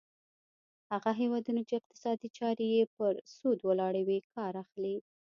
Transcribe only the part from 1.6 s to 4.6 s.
چې اقتصادي چارې یې پر سود ولاړې وي کار